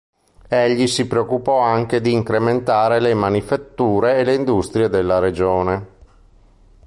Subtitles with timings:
[0.47, 5.87] Egli si preoccupò anche di incrementare le manifatture e le industrie della regione.